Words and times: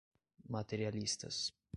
materialistas 0.49 1.53